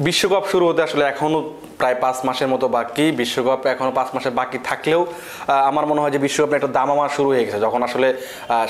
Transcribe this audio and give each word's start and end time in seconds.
বিশ্বকাপ 0.00 0.44
শুরু 0.50 0.64
হতে 0.68 0.80
আসলে 0.82 1.04
এখনও 1.04 1.40
প্রায় 1.80 1.96
পাঁচ 2.04 2.16
মাসের 2.28 2.48
মতো 2.54 2.66
বাকি। 2.76 3.06
বিশ্বকাপ 3.20 3.60
এখনও 3.74 3.92
পাঁচ 3.98 4.08
মাসের 4.14 4.34
বাকি 4.40 4.58
থাকলেও 4.68 5.00
আমার 5.70 5.84
মনে 5.90 6.00
হয় 6.02 6.12
যে 6.14 6.20
বিশ্বকাপে 6.26 6.54
একটা 6.58 6.70
দামামা 6.78 7.06
শুরু 7.16 7.28
হয়ে 7.32 7.44
গেছে। 7.46 7.60
যখন 7.66 7.80
আসলে 7.88 8.08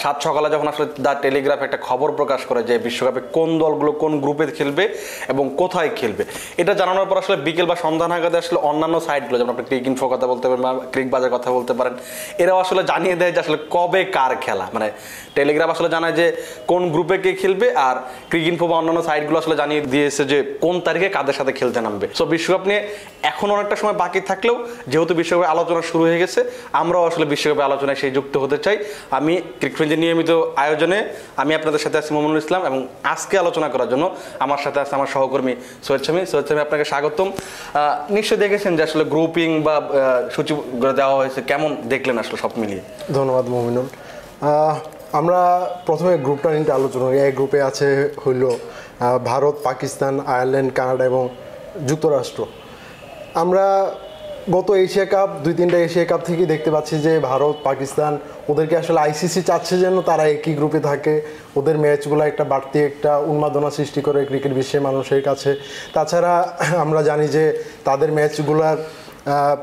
সাত 0.03 0.17
সকালে 0.27 0.49
যখন 0.55 0.67
আসলে 0.73 0.87
দ্য 1.05 1.13
টেলিগ্রাফ 1.25 1.61
একটা 1.67 1.79
খবর 1.89 2.09
প্রকাশ 2.19 2.41
করে 2.49 2.61
যে 2.71 2.75
বিশ্বকাপে 2.87 3.21
কোন 3.37 3.49
দলগুলো 3.63 3.91
কোন 4.03 4.13
গ্রুপে 4.25 4.45
খেলবে 4.59 4.85
এবং 5.33 5.45
কোথায় 5.61 5.91
খেলবে, 5.99 6.23
এটা 6.63 6.73
জানানোর 6.81 7.07
পর 7.11 7.17
আসলে 7.23 7.37
বিকেল 7.47 7.67
বা 7.71 7.77
সন্ধ্যা 7.85 8.07
নাগাদে 8.13 8.39
আসলে 8.43 8.59
অন্যান্য 8.71 8.97
সাইটগুলো, 9.07 9.37
যেমন 9.41 9.53
আপনি 9.55 9.65
ক্রিক 9.71 9.85
ইনফো 9.91 10.07
কথা 10.15 10.27
বলতে 10.33 10.47
পারেন 10.49 10.63
বা 10.67 10.73
ক্রিক 10.93 11.09
বাজার 11.15 11.33
কথা 11.37 11.49
বলতে 11.57 11.73
পারেন, 11.79 11.95
এরাও 12.43 12.59
আসলে 12.65 12.83
জানিয়ে 12.91 13.17
দেয় 13.21 13.33
যে 13.35 13.41
আসলে 13.45 13.59
কবে 13.75 14.03
কার 14.17 14.33
খেলা। 14.45 14.67
মানে 14.75 14.89
টেলিগ্রাফ 15.37 15.71
আসলে 15.75 15.89
জানায় 15.97 16.15
যে 16.21 16.27
কোন 16.71 16.83
গ্রুপে 16.95 17.17
কে 17.25 17.33
খেলবে 17.43 17.67
আর 17.89 17.97
ক্রিক 18.31 18.47
ইনফো 18.51 18.67
বা 18.71 18.77
অন্যান্য 18.81 19.01
সাইটগুলো 19.09 19.39
আসলে 19.43 19.57
জানিয়ে 19.63 19.81
দিয়েছে 19.95 20.23
যে 20.33 20.39
কোন 20.65 20.75
তারিখে 20.87 21.09
কাদের 21.17 21.37
সাথে 21.39 21.53
খেলতে 21.59 21.81
নামবে। 21.87 22.07
সো 22.19 22.25
বিশ্বকাপ 22.35 22.63
নিয়ে 22.71 22.81
এখন 23.23 23.49
অনেকটা 23.51 23.77
সময় 23.77 23.93
বাকি 23.93 24.21
থাকলেও 24.21 24.57
যেহেতু 24.89 25.15
বিশ্বকাপে 25.15 25.49
আলোচনা 25.55 25.83
শুরু 25.83 26.03
হয়ে 26.05 26.19
গেছে 26.19 26.41
আমরাও 26.73 27.05
আসলে 27.07 27.25
বিশ্বকাপে 27.25 27.63
আলোচনায় 27.63 27.99
সেই 28.03 28.11
যুক্ত 28.11 28.37
হতে 28.37 28.59
চাই। 28.59 28.77
আমি 29.11 29.35
ক্রিকেটের 29.59 29.99
নিয়মিত 29.99 30.31
আয়োজনে 30.57 30.99
আমি 31.37 31.53
আপনাদের 31.55 31.79
সাথে 31.79 31.99
আছি 31.99 32.15
মোমিনুল 32.15 32.39
ইসলাম 32.39 32.63
এবং 32.67 32.89
আজকে 33.05 33.35
আলোচনা 33.39 33.69
করার 33.69 33.89
জন্য 33.89 34.05
আমার 34.39 34.59
সাথে 34.59 34.79
আছে 34.81 34.95
আমার 34.95 35.07
সহকর্মী 35.07 35.55
সৈয়দ 35.83 36.03
শামী। 36.03 36.27
সৈয়দ 36.27 36.47
শামী 36.49 36.61
আপনাকে 36.61 36.85
স্বাগতম। 36.85 37.29
আহ, 37.31 38.13
নিশ্চয়ই 38.13 38.39
দেখেছেন 38.39 38.77
যে 38.77 38.83
আসলে 38.83 39.05
গ্রুপিং 39.05 39.63
বা 39.63 39.75
সূচি 40.35 40.55
দেওয়া 40.97 41.17
হয়েছে। 41.17 41.41
কেমন 41.43 41.77
দেখলেন 41.89 42.19
আসলে 42.19 42.37
সব 42.37 42.51
মিলিয়ে? 42.57 42.83
ধন্যবাদ 43.15 43.45
মমিনুল। 43.49 43.87
আমরা 45.13 45.41
প্রথমে 45.87 46.19
গ্রুপটা 46.19 46.51
নিয়ে 46.51 46.73
আলোচনা 46.73 47.07
এই 47.25 47.33
গ্রুপে 47.33 47.63
আছে 47.63 48.15
হইল 48.27 48.45
ভারত 49.25 49.55
পাকিস্তান 49.63 50.21
আয়ারল্যান্ড 50.21 50.71
কানাডা 50.75 51.05
এবং 51.05 51.29
যুক্তরাষ্ট্র। 51.89 52.47
আমরা 53.35 53.67
গত 54.57 54.69
এশিয়া 54.85 55.07
কাপ 55.15 55.31
দুই 55.45 55.55
তিনটা 55.59 55.79
এশিয়া 55.87 56.07
কাপ 56.11 56.21
থেকেই 56.29 56.49
দেখতে 56.53 56.71
পাচ্ছি 56.75 56.95
যে 57.07 57.13
ভারত 57.31 57.57
পাকিস্তান 57.69 58.13
ওদেরকে 58.51 58.75
আসলে 58.83 58.99
আইসিসি 59.07 59.41
চাচ্ছে 59.49 59.75
যেন 59.85 59.97
তারা 60.09 60.25
একই 60.35 60.55
গ্রুপে 60.59 60.81
থাকে। 60.91 61.15
ওদের 61.59 61.77
ম্যাচগুলো 61.83 62.23
একটা 62.31 62.45
বাড়তি 62.53 62.79
একটা 62.91 63.13
উন্মাদনা 63.33 63.71
সৃষ্টি 63.79 64.01
করে 64.07 64.21
ক্রিকেট 64.31 64.53
বিশ্বের 64.59 64.83
মানুষের 64.89 65.23
কাছে। 65.29 65.51
তাছাড়া 65.95 66.35
আমরা 66.85 67.01
জানি 67.11 67.27
যে 67.37 67.45
তাদের 67.89 68.11
ম্যাচগুলার 68.19 68.79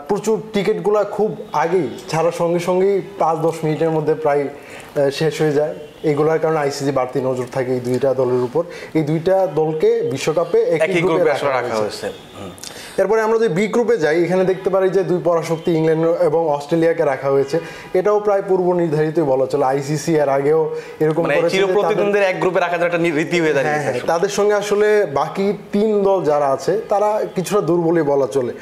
প্রচুর 0.09 0.37
টিকিটগুলো 0.53 0.99
খুব 1.17 1.29
আগেই 1.63 1.87
ছাড়ার 2.11 2.35
সঙ্গে 2.41 2.59
সঙ্গেই 2.67 2.97
পাঁচ 3.21 3.37
দশ 3.47 3.55
মিনিটের 3.63 3.91
মধ্যে 3.95 4.13
প্রায় 4.23 4.43
শেষ 5.19 5.33
হয়ে 5.41 5.55
যায়। 5.59 5.73
এইগুলোর 6.09 6.39
কারণে 6.43 6.59
আইসিসি 6.65 6.91
বাড়তি 6.99 7.19
নজর 7.29 7.47
থাকে 7.55 7.71
এই 7.77 7.81
দুইটা 7.87 8.09
দলের 8.21 8.41
উপর। 8.47 8.63
এই 8.97 9.03
দুইটা 9.09 9.35
দলকে 9.59 9.89
বিশ্বকাপে 10.13 10.59
একই 10.75 11.01
গ্রুপে 11.03 11.23
রাখা 11.57 11.75
হয়েছে। 11.81 12.07
এরপরে 12.97 13.21
আমরা 13.21 13.37
যদি 13.37 13.47
বি 13.47 13.67
গ্রুপে 13.67 13.97
যাই 13.97 14.23
এখানে 14.23 14.43
দেখতে 14.43 14.69
পারি 14.69 14.89
যে 14.89 15.03
দুই 15.03 15.21
পরাশক্তি 15.23 15.71
ইংল্যান্ড 15.71 16.07
এবং 16.07 16.49
অস্ট্রেলিয়াকে 16.49 17.05
রাখা 17.05 17.29
হয়েছে। 17.29 17.59
এটাও 17.93 18.19
প্রায় 18.19 18.41
পূর্ব 18.47 18.73
নির্ধারিতই 18.73 19.21
বলা 19.21 19.45
চলে। 19.45 19.65
আইসিসি 19.65 20.15
এর 20.15 20.29
আগেও 20.29 20.75
এরকম 20.99 21.23
মানে 21.23 21.35
করেছে 21.35 21.49
চির 21.49 21.59
যে 21.59 21.65
তাদের- 21.65 21.81
প্রতিদ্বন্দ্বীদের 21.81 22.29
এক 22.29 22.39
গ্রুপে 22.39 22.59
রাখা 22.59 22.75
একটা 22.75 22.97
রীতি 22.97 23.39
হয়ে 23.39 23.53
হ্যাঁ 23.53 23.63
দাঁড়িয়েছে। 23.63 23.91
হ্যাঁ 23.91 24.07
তাদের 24.07 24.29
সঙ্গে 24.29 24.53
আসলে 24.53 25.07
বাকি 25.13 25.53
তিন 25.71 26.03
দল 26.03 26.23
যারা 26.23 26.47
আছে 26.47 26.81
তারা 26.89 27.25
কিছুটা 27.35 27.61
দুর্বলই 27.61 28.01
বলা 28.01 28.27
চলে। 28.27 28.53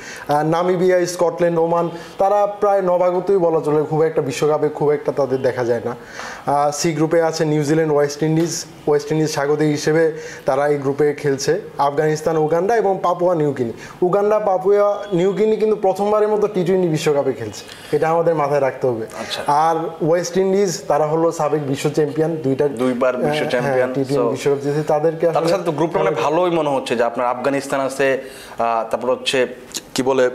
নামিবিয়া 0.44 1.06
স্কটল্যান্ড 1.06 1.60
ওমান 1.60 1.90
তারা 2.18 2.48
প্রায় 2.48 2.82
নবাগতই 2.82 3.38
বলা 3.38 3.60
চলে। 3.66 3.84
খুব 3.84 4.02
একটা 4.02 4.22
বিশ্বকাপে 4.22 4.70
খুব 4.70 4.92
একটা 4.92 5.12
তাদের 5.12 5.42
দেখা 5.42 5.64
যায় 5.64 5.82
না। 5.86 5.96
সি 6.72 6.94
গ্রুপে 6.94 7.22
আছে 7.22 7.46
New Zealand 7.46 7.94
West 7.94 8.24
Indies 8.24 8.66
West 8.88 9.12
Indies 9.12 9.30
স্বাগতিক 9.30 9.68
হিসেবে 9.68 10.12
তারা 10.46 10.68
এই 10.68 10.78
গ্রুপে 10.78 11.14
খেলছে। 11.14 11.62
আফগানিস্তান 11.78 12.38
উগান্ডা 12.38 12.76
এবং 12.76 13.00
Papua 13.04 13.36
New Guinea 13.36 13.72
Uganda 14.02 14.25
Papua 14.40 14.88
New Guinea 15.14 15.56
কিন্তু 15.58 15.76
প্রথমবারের 15.76 16.30
মতো 16.30 16.46
টি 16.48 16.62
টোয়েন্টি 16.64 16.88
বিশ্বকাপে 16.88 17.34
খেলছে। 17.34 17.62
এটা 17.92 18.06
আমাদের 18.10 18.34
মাথায় 18.36 18.60
রাখতে 18.60 18.86
হবে। 18.88 19.06
আচ্ছা। 19.22 19.40
আর 19.66 19.76
ওয়েস্ট 20.02 20.36
ইন্ডিজ 20.38 20.72
তারা 20.88 21.06
হলো 21.08 21.28
সাবেক 21.32 21.62
বিশ্ব 21.62 21.86
চ্যাম্পিয়ন 21.90 22.32
দুইটা 22.44 22.66
দুইবার 22.82 23.14
বিশ্ব 23.18 23.44
চ্যাম্পিয়ন 23.50 23.90
টি 23.94 24.02
টোয়েন্টি 24.04 24.32
বিশ্বকাপ 24.32 24.60
জিতেছে। 24.60 24.84
তাদেরকে 24.84 25.26
তাদের 25.28 25.38
আসলে 25.40 25.52
সাথে 25.54 25.66
তো 25.66 25.72
গ্রুপটা 25.72 25.98
মানে 26.00 26.14
ভালোই 26.26 26.52
মনে 26.52 26.70
হচ্ছে 26.70 26.94
যে 26.96 27.04
আপনার 27.04 27.26
আফগানিস্তান 27.26 27.80
আছে 27.90 28.08
আহ, 28.18 28.24
তারপর 28.90 29.10
হচ্ছে 29.10 29.38
কি 29.96 30.02
বলে 30.04 30.26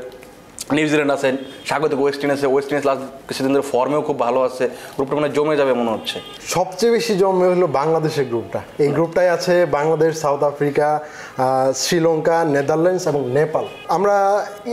নিউজিল্যান্ড 0.76 1.12
আছে 1.16 1.28
স্বাগতিক 1.68 1.98
ওয়েস্ট 2.02 2.20
ইন্ডিজ 2.22 2.38
আছে 2.38 2.48
ওয়েস্ট 2.52 2.68
ইন্ডিজ 2.70 2.86
লাস্ট 2.90 3.02
কিছুদিন 3.28 3.50
ধরে 3.54 3.66
ফর্মেও 3.72 4.02
খুব 4.08 4.16
ভালো 4.26 4.40
আছে 4.48 4.64
গ্রুপটা 4.96 5.14
মানে 5.18 5.30
জমে 5.36 5.54
যাবে 5.60 5.72
মনে 5.80 5.90
হচ্ছে। 5.94 6.16
সবচেয়ে 6.56 6.92
বেশি 6.96 7.12
জমে 7.22 7.46
হলো 7.52 7.66
বাংলাদেশের 7.80 8.26
গ্রুপটা 8.32 8.60
এই 8.84 8.88
গ্রুপটাই 8.96 9.28
আছে 9.36 9.54
Bangladesh 9.78 10.10
South 10.24 10.40
Africa 10.50 10.88
Sri Lanka 11.82 12.36
Netherlands 12.56 13.04
এবং 13.10 13.22
নেপাল 13.38 13.64
আমরা 13.96 14.16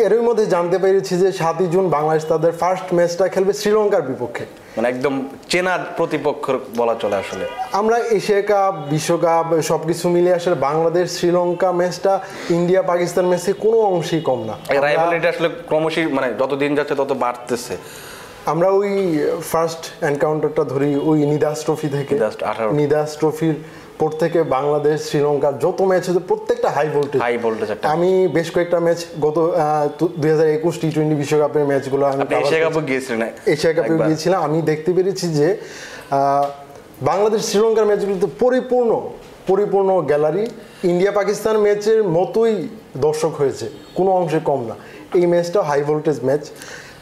এরই 0.05 0.23
মধ্যে 0.27 0.45
জানতে 0.53 0.77
পেরেছি 0.83 1.13
যে 1.21 1.29
সাতই 1.39 1.67
জুন 1.73 1.85
বাংলাদেশ 1.97 2.23
তাদের 2.33 2.53
ফার্স্ট 2.61 2.87
ম্যাচটা 2.97 3.25
খেলবে 3.33 3.53
শ্রীলঙ্কার 3.59 4.07
বিপক্ষে। 4.11 4.45
মানে 4.77 4.87
একদম 4.93 5.13
চেনা 5.51 5.73
প্রতিপক্ষ 5.97 6.45
বলা 6.79 6.95
চলে 7.03 7.17
আসলে। 7.23 7.43
আমরা 7.79 7.97
এশিয়া 8.17 8.41
কাপ 8.49 8.73
বিশ্বকাপ 8.93 9.45
সব 9.69 9.81
কিছু 9.89 10.05
মিলিয়ে 10.15 10.37
আসলে 10.39 10.55
বাংলাদেশ 10.67 11.05
শ্রীলঙ্কা 11.17 11.69
ম্যাচটা 11.79 12.13
ইন্ডিয়া 12.57 12.81
পাকিস্তান 12.91 13.25
ম্যাচে 13.31 13.51
কোনো 13.65 13.77
অংশেই 13.91 14.21
কম 14.29 14.39
না। 14.49 14.55
রাইভালিটি 14.85 15.27
আসলে 15.33 15.49
ক্রমশই 15.69 16.05
মানে 16.17 16.27
যত 16.41 16.51
দিন 16.61 16.71
যাচ্ছে 16.77 16.95
তত 17.01 17.11
বাড়তেছে। 17.23 17.75
আমরা 18.51 18.67
ওই 18.79 18.91
ফার্স্ট 19.51 19.83
এনকাউন্টারটা 20.09 20.63
ধরি 20.73 20.91
ওই 21.09 21.17
নিদাস 21.31 21.57
ট্রফি 21.65 21.87
থেকে। 21.95 22.13
নিদাস 22.15 22.35
18 22.49 22.69
নিদাস 22.81 23.09
ট্রফির 23.19 23.55
পর 23.99 24.11
থেকে 24.21 24.39
বাংলাদেশ 24.57 24.97
শ্রীলঙ্কার 25.07 25.53
যত 25.65 25.79
ম্যাচ 25.89 26.03
হচ্ছে 26.07 26.23
প্রত্যেকটা 26.31 26.69
হাই 26.75 26.87
ভোল্টেজ 26.95 27.19
হাই 27.25 27.35
ভোল্টেজ 27.43 27.69
আমি 27.93 28.11
বেশ 28.37 28.47
কয়েকটা 28.55 28.79
ম্যাচ 28.85 28.99
গত 29.25 29.37
দুই 30.21 30.29
হাজার 30.33 30.47
একুশ 30.57 30.75
টি 30.81 30.87
টোয়েন্টি 30.93 31.15
বিশ্বকাপের 31.21 31.65
ম্যাচগুলো 31.71 32.03
আমি 32.11 32.21
এশিয়া 32.43 32.61
কাপে 32.65 32.81
গিয়েছিলেন 32.89 33.29
এশিয়া 33.53 33.73
কাপে 33.77 33.95
গিয়েছিলাম। 34.07 34.39
আমি 34.47 34.57
দেখতে 34.71 34.91
পেরেছি 34.97 35.25
যে 35.39 35.47
বাংলাদেশ 37.09 37.41
শ্রীলঙ্কার 37.49 37.89
ম্যাচগুলোতে 37.89 38.27
পরিপূর্ণ 38.43 38.91
পরিপূর্ণ 39.49 39.89
গ্যালারি 40.11 40.43
ইন্ডিয়া 40.91 41.11
পাকিস্তান 41.19 41.55
ম্যাচের 41.65 41.99
মতোই 42.17 42.55
দর্শক 43.05 43.33
হয়েছে। 43.41 43.65
কোনো 43.97 44.09
অংশে 44.19 44.39
কম 44.49 44.59
না। 44.69 44.75
এই 45.19 45.25
ম্যাচটা 45.33 45.59
হাই 45.69 45.81
ভোল্টেজ 45.89 46.17
ম্যাচ 46.27 46.43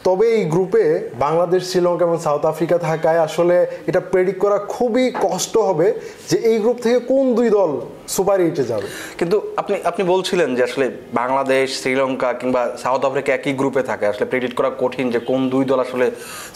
তবে 0.06 0.26
এই 0.38 0.44
গ্রুপে 0.54 0.84
বাংলাদেশ 1.24 1.62
শ্রীলঙ্কা 1.70 2.04
এবং 2.08 2.18
সাউথ 2.26 2.42
আফ্রিকা 2.52 2.76
থাকায় 2.88 3.20
আসলে 3.26 3.56
এটা 3.90 4.00
প্রেডিক্ট 4.12 4.40
করা 4.44 4.58
খুবই 4.74 5.04
কষ্ট 5.26 5.54
হবে 5.68 5.86
যে 6.30 6.36
এই 6.50 6.56
গ্রুপ 6.62 6.78
থেকে 6.84 6.98
কোন 7.12 7.24
দুই 7.38 7.48
দল 7.58 7.70
সুপার 8.14 8.38
এইটে 8.46 8.64
যাবে। 8.70 8.86
কিন্তু 9.18 9.36
আপনি 9.60 9.74
আপনি 9.90 10.02
বলছিলেন 10.12 10.48
যে 10.56 10.62
আসলে 10.68 10.86
বাংলাদেশ 11.20 11.66
শ্রীলঙ্কা 11.80 12.28
কিংবা 12.40 12.62
সাউথ 12.84 13.02
আফ্রিকা 13.08 13.30
একই 13.38 13.54
গ্রুপে 13.60 13.82
থাকে 13.90 14.04
আসলে 14.12 14.26
প্রেডিক্ট 14.32 14.54
করা 14.58 14.70
কঠিন 14.82 15.06
যে 15.14 15.20
কোন 15.30 15.40
দুই 15.54 15.64
দল 15.70 15.78
আসলে 15.86 16.06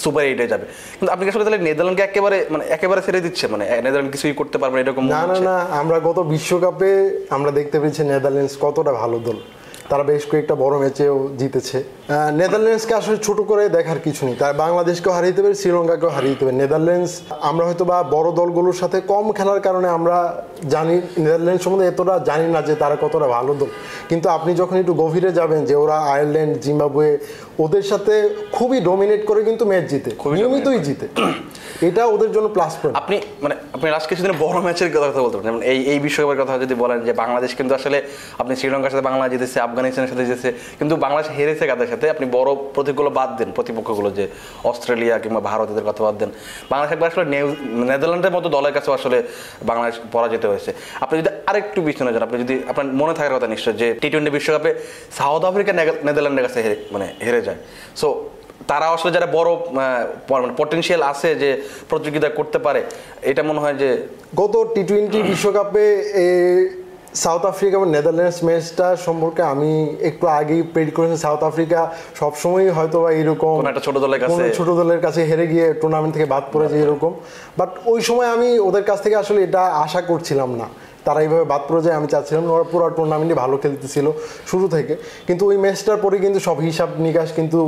সুপার 0.03 0.23
এইটে 0.31 0.47
যাবে। 0.53 0.67
কিন্তু 0.99 1.11
আপনি 1.15 1.25
আসলে 1.33 1.45
তাহলে 1.47 1.61
নেদারল্যান্ডকে 1.69 2.05
একেবারে 2.09 2.39
মানে 2.53 2.65
একেবারে 2.77 3.01
ছেড়ে 3.07 3.21
দিচ্ছে? 3.27 3.45
মানে 3.53 3.65
নেদারল্যান্ড 3.85 4.13
কিছুই 4.15 4.35
করতে 4.41 4.57
পারবে 4.61 4.75
না 4.77 4.83
এরকম 4.85 5.05
না 5.15 5.23
না 5.31 5.37
না 5.49 5.57
আমরা 5.81 5.99
গত 6.09 6.19
বিশ্বকাপে 6.35 6.91
আমরা 7.37 7.51
দেখতে 7.59 7.77
পেয়েছি 7.83 8.01
নেদারল্যান্ডস 8.13 8.55
কতটা 8.65 8.93
ভালো 9.03 9.19
দল। 9.29 9.39
তারা 9.91 10.05
বেশ 10.11 10.23
কয়েকটা 10.31 10.55
বড় 10.65 10.75
ম্যাচেও 10.83 11.17
জিতেছে। 11.41 11.79
নেদারল্যান্ডসকে 12.41 12.95
আসলে 13.01 13.19
ছোট 13.27 13.39
করে 13.51 13.63
দেখার 13.77 14.01
কিছু 14.07 14.23
নেই। 14.27 14.37
তার 14.43 14.55
বাংলাদেশকেও 14.65 15.13
হারিয়ে 15.17 15.37
দেবে 15.39 15.51
শ্রীলঙ্কাকেও 15.61 16.11
হারিয়ে 16.17 16.37
দেবে 16.41 16.53
নেদারল্যান্ডস 16.61 17.13
আমরা 17.51 17.65
হয়তো 17.69 17.85
বা 17.91 17.99
বড় 18.17 18.29
দলগুলোর 18.39 18.77
সাথে 18.83 18.99
কম 19.13 19.27
খেলার 19.39 19.61
কারণে 19.67 19.89
আমরা 19.99 20.17
জানি 20.75 20.95
নেদারল্যান্ডস 21.25 21.63
সম্বন্ধে 21.65 21.87
এতটা 21.93 22.15
জানি 22.31 22.47
না 22.55 22.61
যে 22.69 22.75
তারা 22.83 22.97
কতটা 23.05 23.27
ভালো 23.37 23.53
দল। 23.61 23.71
কিন্তু 24.11 24.27
আপনি 24.37 24.51
যখন 24.61 24.77
একটু 24.83 24.95
গভীরে 25.03 25.31
যাবেন 25.39 25.61
যে 25.69 25.75
ওরা 25.83 25.97
আয়ারল্যান্ড 26.15 26.53
জিম্বাবুয়ে 26.65 27.13
ওদের 27.65 27.85
সাথে 27.91 28.15
খুবই 28.57 28.79
ডোমিনেট 28.89 29.23
করে 29.29 29.41
কিন্তু 29.49 29.65
ম্যাচ 29.71 29.85
জিতে। 29.93 30.11
খুবই 30.21 30.35
নিয়মিতই 30.39 30.81
জিতে। 30.87 31.07
এটা 31.89 32.03
ওদের 32.15 32.31
জন্য 32.37 32.47
প্লাস 32.57 32.73
পয়েন্ট 32.81 32.97
আপনি 33.03 33.17
মানে 33.45 33.55
আপনি 33.77 33.87
লাস্ট 33.95 34.09
কিছুদিন 34.11 34.33
বড় 34.45 34.59
ম্যাচের 34.67 34.91
কথা 34.95 35.21
বলতে 35.25 35.37
পারেন। 35.37 35.49
যেমন 35.49 35.63
এই 35.73 35.79
এই 35.93 35.99
বিশ্বকাপের 36.05 36.39
কথা 36.43 36.55
যদি 36.65 36.75
বলেন 36.83 36.99
যে 37.07 37.13
বাংলাদেশ 37.23 37.51
কিন্তু 37.59 37.73
আসলে 37.79 37.99
আপনি 38.43 38.53
শ্রীলঙ্কার 38.61 38.93
সাথে 38.95 39.07
বাংলাদেশ 39.09 39.33
জিতেছে 39.35 39.59
আফগানিস্তানের 39.81 40.11
সাথে 40.13 40.25
জিতেছে 40.29 40.51
কিন্তু 40.79 40.95
বাংলাদেশ 41.05 41.29
হেরেছে 41.37 41.65
কাদের 41.71 41.89
সাথে? 41.93 42.07
আপনি 42.15 42.25
বড় 42.37 42.51
প্রতীকগুলো 42.75 43.11
বাদ 43.19 43.31
দেন, 43.39 43.49
প্রতিপক্ষগুলো 43.59 44.09
যে 44.19 44.25
অস্ট্রেলিয়া 44.71 45.15
কিংবা 45.23 45.41
ভারত 45.51 45.69
এদের 45.73 45.87
কথা 45.89 46.01
বাদ 46.07 46.17
দেন। 46.21 46.31
বাংলাদেশ 46.71 46.91
একবার 46.95 47.09
আসলে 47.13 47.27
নেদারল্যান্ডের 47.91 48.35
মতো 48.37 48.49
দলের 48.57 48.73
কাছেও 48.77 48.95
আসলে 48.99 49.19
বাংলাদেশ 49.71 49.97
পরাজিত 50.15 50.45
হয়েছে। 50.53 50.71
আপনি 51.05 51.15
যদি 51.21 51.31
আরেকটু 51.51 51.79
পিছনে 51.87 52.11
যান, 52.15 52.23
আপনি 52.29 52.37
যদি 52.45 52.55
আপনার 52.71 52.87
মনে 53.01 53.13
থাকার 53.19 53.35
কথা 53.37 53.49
নিশ্চয় 53.55 53.75
যে 53.81 53.89
টি 54.03 54.09
টোয়েন্টি 54.13 54.31
বিশ্বকাপে 54.37 54.71
সাউথ 55.19 55.43
আফ্রিকা 55.51 55.73
নেদারল্যান্ডের 56.07 56.45
কাছে 56.47 56.59
মানে 56.95 57.07
হেরে 57.25 57.41
যায়। 57.47 57.59
সো 58.01 58.09
তারা 58.71 58.87
আসলে 58.97 59.11
যারা 59.17 59.29
বড় 59.39 59.51
মানে 60.35 60.53
পটেনশিয়াল 60.61 61.03
আছে 61.13 61.29
যে 61.43 61.51
প্রতিযোগিতা 61.91 62.29
করতে 62.39 62.59
পারে, 62.67 62.81
এটা 63.31 63.43
মনে 63.51 63.61
হয় 63.65 63.77
যে 63.83 63.89
গত 64.41 64.55
টি 64.75 64.83
টোয়েন্টি 64.89 65.19
বিশ্বকাপে 65.31 65.85
সাউথ 67.15 67.45
আফ্রিকা 67.47 67.77
এবং 67.77 67.91
নেদারল্যান্ডস 67.91 68.45
ম্যাচটা 68.45 68.97
সম্পর্কে 68.97 69.43
আমি 69.43 69.97
একটু 70.01 70.27
আগেই 70.27 70.63
প্রেড 70.63 70.95
করেছি। 70.95 71.17
সাউথ 71.17 71.43
আফ্রিকা 71.43 71.91
সবসময়ই 72.15 72.69
হয়তো 72.69 73.03
বা 73.03 73.13
এরকম 73.13 73.67
একটা 73.67 73.81
ছোট 73.81 73.99
দলের 73.99 74.21
কাছে- 74.21 74.55
ছোট 74.57 74.69
দলের 74.69 75.01
কাছে 75.01 75.25
হেরে 75.25 75.47
গিয়ে 75.47 75.75
টুর্নামেন্ট 75.75 76.15
থেকে 76.15 76.27
বাদ 76.27 76.43
পড়েছে 76.53 76.83
এরকম 76.83 77.15
বাট 77.59 77.69
ওই 77.87 78.01
সময় 78.01 78.27
আমি 78.27 78.59
ওদের 78.59 78.85
কাছ 78.85 79.03
থেকে 79.03 79.17
আসলে 79.17 79.43
এটা 79.43 79.61
আশা 79.61 80.01
করছিলাম 80.03 80.55
না। 80.55 80.65
তারা 81.05 81.19
এইভাবে 81.21 81.45
বাদ 81.45 81.63
পড়ে 81.69 81.83
যায় 81.83 81.97
আমি 81.97 82.07
চাচ্ছিলাম 82.07 82.43
ওরা 82.51 82.65
পুরো 82.65 82.85
টুর্নামেন্টে 82.91 83.35
ভালো 83.35 83.57
খেলতেছিল 83.57 84.07
শুরু 84.47 84.67
থেকে। 84.69 84.95
কিন্তু 85.27 85.43
ওই 85.47 85.57
ম্যাচটার 85.57 85.97
পরে 85.97 86.17
কিন্তু 86.19 86.39
সব 86.41 86.57
হিসাব 86.61 86.89
নিকাশ 86.99 87.29
কিন্তু 87.33 87.59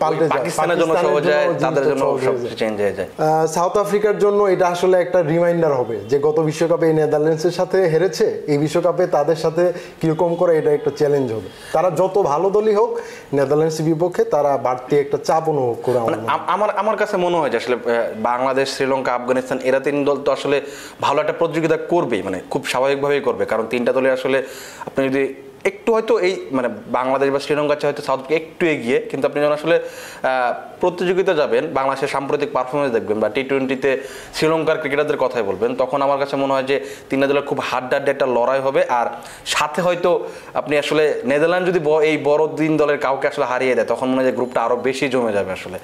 পাল্টে 0.00 0.24
যায়। 0.24 0.32
পাকিস্তানের 0.36 0.76
জন্য 0.78 0.92
সহজ 1.04 1.22
যায় 1.24 1.46
তাদের 1.60 1.84
জন্য 1.84 2.02
সব 2.18 2.34
চেঞ্জ 2.60 2.76
হয়ে 2.80 2.94
যায়। 2.94 3.08
সাউথ 3.48 3.74
আফ্রিকার 3.76 4.16
জন্য 4.18 4.40
এটা 4.44 4.66
আসলে 4.68 4.96
একটা 4.98 5.18
রিমাইন্ডার 5.24 5.72
হবে 5.74 5.96
যে 6.10 6.16
গত 6.18 6.38
বিশ্বকাপে 6.40 6.86
এই 6.86 6.94
নেদারল্যান্ডসের 6.94 7.54
সাথে 7.54 7.78
হেরেছে 7.88 8.26
এই 8.46 8.58
বিশ্বকাপে 8.58 9.04
তাদের 9.08 9.36
সাথে 9.36 9.62
কীরকম 10.00 10.30
করে 10.34 10.52
এটা 10.58 10.70
একটা 10.72 10.90
চ্যালেঞ্জ 10.96 11.28
হবে। 11.32 11.48
তারা 11.72 11.88
যত 11.92 12.16
ভালো 12.22 12.46
দলই 12.50 12.74
হোক 12.74 12.90
নেদারল্যান্ডসের 13.32 13.86
বিপক্ষে 13.86 14.22
তারা 14.26 14.52
বাড়তি 14.58 14.94
একটা 14.96 15.18
চাপ 15.24 15.44
অনুভব 15.48 15.76
করে 15.82 15.98
আমার 15.98 16.10
মনে। 16.12 16.28
আম- 16.28 16.46
আমার 16.46 16.70
আমার 16.76 16.96
কাছে 16.96 17.16
মনে 17.16 17.36
হয় 17.36 17.50
যে 17.50 17.58
আসলে 17.58 17.76
বাংলাদেশ 18.22 18.66
শ্রীলঙ্কা 18.74 19.10
আফগানিস্তান 19.14 19.58
এরা 19.62 19.80
তিন 19.80 19.96
দল 20.04 20.18
তো 20.18 20.30
আসলে 20.32 20.56
ভালো 21.00 21.18
একটা 21.20 21.32
প্রতিযোগিতা 21.32 21.76
করবেই 21.92 22.22
মানে 22.22 22.38
খুব 22.50 22.62
স্বাভাবিকভাবেই 22.72 23.22
করবে। 23.28 23.44
কারণ 23.52 23.64
তিনটা 23.72 23.92
দলে 23.96 24.08
আসলে 24.16 24.38
আপনি 24.88 25.00
যদি 25.10 25.24
একটু 25.70 25.90
হয়তো 25.96 26.14
এই 26.26 26.34
মানে 26.56 26.68
বাংলাদেশ 26.98 27.28
বা 27.34 27.40
শ্রীলঙ্কার 27.44 27.78
চেয়ে 27.80 27.90
হয়তো 27.90 28.04
সাউথ 28.08 28.20
একটু 28.38 28.64
এগিয়ে, 28.74 28.98
কিন্তু 29.10 29.24
আপনি 29.28 29.38
যখন 29.42 29.56
আসলে 29.60 29.76
প্রতিযোগিতা 30.82 31.32
যাবেন, 31.40 31.64
বাংলাদেশের 31.78 32.10
সাম্প্রতিক 32.14 32.50
পারফরমেন্স 32.56 32.90
দেখবেন 32.96 33.18
বা 33.22 33.28
টি 33.34 33.42
টোয়েন্টিতে 33.50 33.90
শ্রীলঙ্কার 34.36 34.80
ক্রিকেটারদের 34.82 35.18
কথাই 35.24 35.44
বলবেন, 35.50 35.70
তখন 35.82 35.98
আমার 36.06 36.18
কাছে 36.22 36.34
মনে 36.42 36.52
হয় 36.54 36.66
যে 36.70 36.76
তিনটা 37.08 37.26
দলের 37.30 37.46
খুব 37.50 37.58
হাড্ডাড্ডি 37.70 38.10
একটা 38.14 38.26
লড়াই 38.36 38.60
হবে। 38.66 38.80
আর 38.98 39.06
সাথে 39.54 39.80
হয়তো 39.86 40.10
আপনি 40.60 40.74
আসলে 40.82 41.04
নেদারল্যান্ড 41.30 41.66
যদি 41.70 41.80
এই 42.10 42.16
বড় 42.28 42.42
দিন 42.60 42.72
দলের 42.80 42.98
কাউকে 43.06 43.26
আসলে 43.32 43.46
হারিয়ে 43.52 43.74
দেয়, 43.76 43.88
তখন 43.92 44.06
মনে 44.10 44.18
হয় 44.20 44.28
যে 44.30 44.34
গ্রুপটা 44.38 44.60
আরও 44.66 44.76
বেশি 44.88 45.06
জমে 45.14 45.32
যাবে 45.38 45.50
আসলে। 45.58 45.78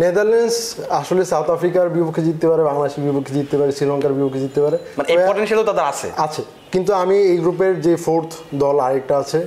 নেদারল্যান্ডস 0.00 0.56
আসলে 0.90 1.24
সাউথ 1.24 1.50
আফ্রিকার 1.50 1.88
বিপক্ষে 1.88 2.22
জিততে 2.22 2.46
পারে 2.48 2.62
বাংলাদেশের 2.62 3.04
বিপক্ষে 3.04 3.34
জিততে 3.34 3.56
পারে 3.58 3.72
শ্রীলঙ্কার 3.72 4.12
বিপক্ষে 4.12 4.40
জিততে 4.40 4.60
পারে। 4.60 4.78
মানে 4.98 5.08
এই 5.12 5.18
পটেনশিয়ালও 5.28 5.64
তাদের 5.64 5.84
আছে। 5.84 6.10
আছে। 6.16 6.42
কিন্তু 6.72 6.90
আমি 6.94 7.16
এই 7.32 7.36
গ্রুপের 7.36 7.80
যে 7.80 7.96
ফোর্থ 7.96 8.30
দল 8.54 8.80
আরেকটা 8.80 9.18
আছে। 9.18 9.38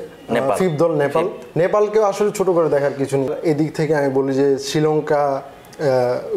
ফিফথ 0.58 0.76
দল 0.84 0.92
নেপাল। 0.96 1.26
নেপালকেও 1.58 2.04
আসলে 2.04 2.32
ছোট 2.32 2.50
করে 2.50 2.70
দেখার 2.70 2.94
কিছু 2.98 3.18
নেই। 3.18 3.28
এদিক 3.52 3.76
থেকে 3.76 3.96
আমি 3.96 4.10
বলি 4.10 4.34
যে 4.34 4.58
শ্রীলঙ্কা 4.58 5.42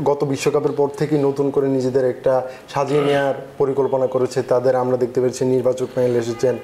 গত 0.04 0.24
বিশ্বকাপের 0.24 0.72
পর 0.76 0.88
থেকে 0.88 1.18
নতুন 1.18 1.50
করে 1.50 1.68
নিজেদের 1.68 2.04
একটা 2.04 2.42
সাজিয়ে 2.74 3.00
নেওয়ার 3.00 3.34
পরিকল্পনা 3.58 4.06
করেছে। 4.06 4.42
তাদের 4.42 4.76
আমরা 4.76 4.96
দেখতে 4.96 5.20
পেরেছি 5.20 5.44
নির্বাচক 5.44 5.88
প্যানেল 5.94 6.16
এসেছেন 6.16 6.54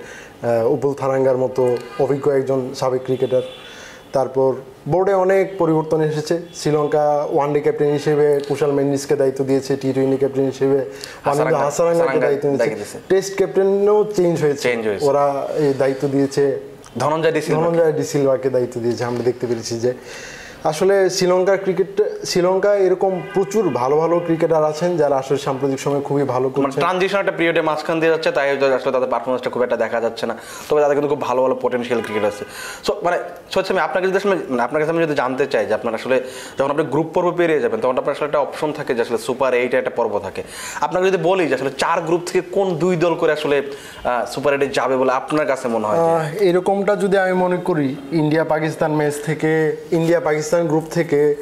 উপুল 0.75 0.95
থারাঙ্গার 0.95 1.37
মতো 1.37 1.77
অভিজ্ঞ 2.05 2.31
একজন 2.31 2.75
সাবেক 2.75 3.03
ক্রিকেটার 3.05 3.43
তারপর 4.13 4.51
বোর্ডে 4.93 5.15
অনেক 5.25 5.45
পরিবর্তন 5.61 6.01
এসেছে। 6.11 6.35
শ্রীলঙ্কা 6.59 7.05
ওয়ান 7.35 7.49
ডে 7.55 7.61
ক্যাপ্টেন 7.67 7.91
হিসেবে 7.99 8.27
কুশাল 8.49 8.73
মেন্ডিসকে 8.79 9.15
দায়িত্ব 9.23 9.41
দিয়েছে 9.51 9.73
টি 9.83 9.89
টোয়েন্টি 9.95 10.19
ক্যাপ্টেন 10.23 10.47
হিসেবে। 10.53 10.79
হাসারাঙ্গাকে 11.25 12.19
দায়িত্ব 12.27 12.47
দিয়েছে। 12.51 12.97
টেস্ট 13.13 13.33
ক্যাপ্টেনও 13.39 13.97
চেঞ্জ 14.19 14.35
হয়েছে। 14.45 14.65
ওরা 15.09 15.27
এই 15.65 15.73
দায়িত্ব 15.83 16.05
দিয়েছে। 16.15 16.45
ধনঞ্জয় 17.03 17.93
ডিসিলভাকে 18.01 18.49
দায়িত্ব 18.57 18.77
দিয়েছে। 18.85 19.03
আমরা 19.11 19.23
দেখতে 19.29 19.45
পেরেছি 19.51 19.75
যে 19.85 19.91
আসলে 20.71 20.95
শ্রীলঙ্কার 21.17 21.59
ক্রিকেট 21.65 21.93
শ্রীলঙ্কায় 22.31 22.81
এরকম 22.87 23.13
প্রচুর 23.35 23.65
ভালো 23.81 23.95
ভালো 24.03 24.17
ক্রিকেটার 24.27 24.65
আছেন 24.73 24.91
যারা 25.03 25.17
আসলে 25.23 25.39
সাম্প্রতিক 25.47 25.81
সময়ে 25.85 26.03
খুবই 26.09 26.25
ভালো 26.35 26.47
মানে 26.49 26.57
করছেন। 26.57 26.83
ট্রানজিশন 26.85 27.19
একটা 27.23 27.35
পিরিয়ডে 27.39 27.63
মাঝখান 27.71 27.97
দিয়ে 28.01 28.13
যাচ্ছে 28.15 28.31
তাই 28.37 28.47
আসলে 28.79 28.93
তাদের 28.97 29.11
পারফরমেন্সটা 29.15 29.51
খুব 29.55 29.63
একটা 29.67 29.79
দেখা 29.85 29.99
যাচ্ছে 30.05 30.25
না। 30.31 30.35
তবে 30.69 30.81
তাদের 30.85 30.97
কিন্তু 30.99 31.11
খুব 31.13 31.23
ভালো 31.29 31.41
ভালো 31.45 31.55
পটেনশিয়াল 31.65 32.01
ক্রিকেট 32.07 32.25
আছে। 32.31 32.45
সো 32.87 32.93
মানে 33.07 33.17
সো 33.53 33.57
হচ্ছে 33.59 33.73
আমি 33.75 33.83
আপনাকে 33.87 34.05
যদি 34.09 34.19
আসলে 34.23 34.37
মানে 34.53 34.63
আপনার 34.67 34.79
কাছে 34.81 34.93
আমি 34.95 35.03
যদি 35.07 35.15
জানতে 35.23 35.45
চাই 35.53 35.65
যে 35.69 35.75
আপনার 35.79 35.93
আসলে 36.01 36.17
যখন 36.59 36.71
আপনি 36.75 36.85
গ্রুপ 36.95 37.09
পর্ব 37.15 37.29
পেরিয়ে 37.39 37.61
যাবেন 37.65 37.79
তখন 37.83 37.97
আপনার 38.03 38.15
আসলে 38.17 38.29
একটা 38.31 38.41
অপশন 38.47 38.71
থাকে 38.79 38.93
যে 38.97 39.01
আসলে 39.07 39.19
সুপার 39.27 39.51
এইটে 39.61 39.77
একটা 39.83 39.93
পর্ব 39.99 40.15
থাকে। 40.27 40.43
আপনাকে 40.87 41.05
যদি 41.09 41.19
বলি 41.29 41.45
যে 41.51 41.55
আসলে 41.59 41.73
চার 41.83 41.99
গ্রুপ 42.09 42.23
থেকে 42.29 42.43
কোন 42.57 42.67
দুই 42.83 42.95
দল 43.05 43.15
করে 43.21 43.33
আসলে 43.39 43.57
সুপার 44.33 44.51
এইটে 44.55 44.69
যাবে 44.79 44.95
বলে 45.01 45.13
আপনার 45.21 45.47
কাছে 45.53 45.67
মনে 45.75 45.87
হয় 45.89 45.99
এরকমটা 46.49 46.93
যদি 47.05 47.17
আমি 47.25 47.35
মনে 47.45 47.59
করি 47.69 47.89
ইন্ডিয়া 48.23 48.45
পাকিস্তান 48.53 48.91
ম্যাচ 49.01 49.15
থেকে 49.29 49.51
ইন্ডিয়া 49.99 50.21
পাকিস্তান 50.29 50.53
গ্রুপ 50.63 50.85
থেকে 50.91 51.35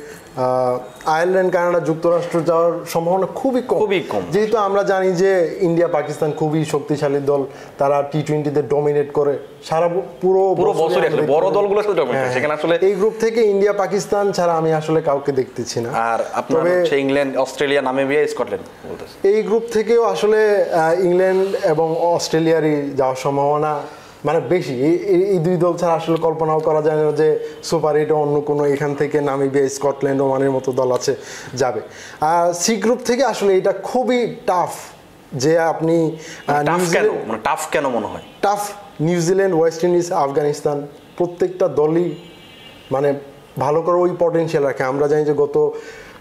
আয়ারল্যান্ড 1.04 1.52
কানাডা 1.52 1.80
যুক্তরাষ্ট্র 1.80 2.40
যাওয়ার 2.40 2.72
সম্ভাবনা 2.86 3.26
খুবই 3.26 3.62
কম। 3.62 3.78
খুবই 3.78 4.00
কম। 4.00 4.22
যেহেতু 4.32 4.56
আমরা 4.56 4.82
জানি 4.82 5.12
যে 5.12 5.58
ইন্ডিয়া 5.60 5.88
পাকিস্তান 5.88 6.32
খুবই 6.32 6.64
শক্তিশালী 6.64 7.18
দল 7.18 7.44
তারা 7.78 8.02
টি 8.02 8.22
টোয়েন্টিতে 8.22 8.62
ডমিনেট 8.62 9.12
করে 9.12 9.38
সারা 9.64 9.88
পুরো 10.20 10.54
পুরো 10.54 10.84
আসলে 10.86 11.22
বড় 11.26 11.50
দলগুলো 11.50 12.04
হ্যাঁ, 12.04 12.32
সেখানে 12.32 12.54
আসলে- 12.54 12.78
এই 12.84 12.92
গ্রুপ 12.92 13.12
থেকে 13.20 13.42
ইন্ডিয়া 13.42 13.72
পাকিস্তান 13.72 14.32
ছাড়া 14.32 14.54
আমি 14.54 14.72
আসলে 14.72 15.00
কাউকে 15.00 15.32
দেখতেছি 15.32 15.80
না। 15.80 15.90
আর 15.90 16.24
আপনার 16.32 16.80
হচ্ছে 16.80 16.98
ইংল্যান্ড 17.00 17.36
অস্ট্রেলিয়া 17.36 17.82
নামিবিয়া 17.82 18.26
স্কটল্যান্ড 18.26 18.90
বলতেছে। 18.90 19.28
এই 19.28 19.42
গ্রুপ 19.42 19.62
থেকেও 19.72 20.02
আসলে 20.04 20.64
ইংল্যান্ড 21.02 21.56
এবং 21.62 21.96
অস্ট্রেলিয়ারই 21.98 22.90
যাওয়ার 22.96 23.16
সম্ভাবনা 23.16 23.80
মানে 24.24 24.40
বেশি 24.40 24.74
এই- 24.82 25.38
দুই 25.38 25.56
দল 25.56 25.76
ছাড়া 25.76 25.94
আসলে 25.94 26.16
কল্পনাও 26.16 26.60
করা 26.60 26.82
যায় 26.82 27.04
না 27.04 27.12
যে 27.12 27.38
সুপার 27.62 27.96
এইটে 27.96 28.12
অন্য 28.12 28.40
কোনো 28.40 28.66
এখান 28.66 28.94
থেকে 28.94 29.20
নামিবিয়া 29.20 29.68
স্কটল্যান্ড 29.68 30.22
ওমানের 30.22 30.50
মতো 30.50 30.72
দল 30.72 30.92
আছে 30.92 31.16
যাবে। 31.54 31.80
আর 32.20 32.52
সি 32.52 32.76
গ্রুপ 32.76 32.98
থেকে 33.04 33.24
আসলে 33.24 33.56
এটা 33.56 33.72
খুবই 33.72 34.36
টাফ 34.46 34.70
যে 35.32 35.58
আপনি 35.58 36.16
আহ, 36.46 36.54
টাফ 36.54 36.64
কেন? 36.64 36.74
নিউজিল্যান্ড 36.74 37.28
মানে 37.28 37.40
টাফ 37.44 37.70
কেন 37.70 37.88
মনে 37.88 38.06
হয়? 38.06 38.22
Tough 38.42 38.70
New Zealand 39.00 39.54
West 39.54 39.84
Indies 39.84 40.12
Afghanistan 40.12 40.86
প্রত্যেকটা 41.16 41.68
দলই 41.68 42.14
মানে 42.90 43.14
ভালো 43.58 43.82
করে 43.82 43.96
ওই 43.96 44.10
পটেনশিয়াল 44.18 44.64
রাখে। 44.66 44.84
আমরা 44.84 45.06
জানি 45.06 45.24
যে 45.24 45.34
গত 45.34 45.56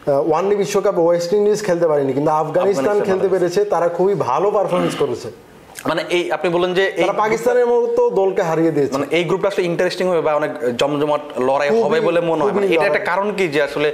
ওয়ান 0.07 0.49
ডে 0.49 0.55
বিশ্বকাপে 0.55 1.01
ওয়েস্ট 1.01 1.33
ইন্ডিজ 1.33 1.65
খেলতে 1.65 1.87
পারেনি 1.87 2.13
কিন্তু 2.13 2.31
আফগানিস্তান 2.31 3.01
খেলতে 3.03 3.27
পেরেছে 3.27 3.65
তারা 3.65 3.89
খুবই 3.89 4.15
ভালো 4.15 4.51
পারফরমেন্স 4.51 4.95
করেছে। 4.95 5.50
মানে 5.89 6.01
এই 6.17 6.23
আপনি 6.35 6.47
বলেন 6.55 6.71
যে 6.77 6.83
তারা 7.03 7.21
পাকিস্তানের 7.23 7.67
মতো 7.73 8.01
দলকে 8.21 8.41
হারিয়ে 8.49 8.71
দিয়েছে। 8.75 8.93
মানে 8.95 9.07
এই 9.17 9.23
গ্রুপটা 9.29 9.49
আসলে 9.51 9.63
ইন্টারেস্টিং 9.71 10.05
হবে 10.11 10.21
বা 10.27 10.31
অনেক 10.41 10.51
জমজমাট 10.81 11.23
লড়াই 11.47 11.69
হবে 11.83 11.99
বলে 12.07 12.19
মনে 12.29 12.41
হয়। 12.43 12.53
মানে 12.57 12.67
এটা 12.75 12.85
একটা 12.89 13.03
কারণ 13.11 13.27
কি 13.37 13.45
যে 13.55 13.59
আসলে 13.67 13.87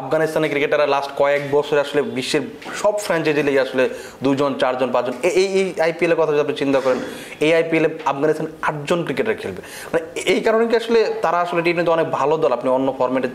আফগানিস্তানের 0.00 0.50
ক্রিকেটাররা 0.52 0.88
লাস্ট 0.94 1.10
কয়েক 1.20 1.42
বছর 1.56 1.76
আসলে 1.84 2.00
বিশ্বের 2.18 2.42
সব 2.80 2.94
ফ্র্যাঞ্চাইজি 3.04 3.42
লিগে 3.48 3.60
আসলে 3.66 3.82
দুজন 4.24 4.50
চারজন 4.60 4.88
পাঁচজন 4.94 5.14
এই 5.40 5.48
এই 5.60 5.66
আইপিএল 5.86 6.12
এর 6.12 6.18
কথা 6.20 6.30
যদি 6.34 6.42
আপনি 6.44 6.56
চিন্তা 6.62 6.78
করেন 6.84 6.98
এই 7.46 7.50
আইপিএল 7.58 7.84
এ 7.88 7.90
আফগানিস্তান 8.12 8.48
আটজন 8.68 9.00
ক্রিকেটার 9.06 9.38
খেলবে। 9.42 9.60
মানে 9.92 10.02
এই 10.32 10.40
কারণে 10.46 10.64
কি 10.70 10.74
আসলে 10.82 10.98
তারা 11.24 11.38
আসলে 11.44 11.60
টি 11.64 11.70
অনেক 11.96 12.06
ভালো 12.18 12.34
দল 12.42 12.50
আপনি 12.58 12.68
অন্য 12.76 12.88
ফরম্যাটের 12.98 13.32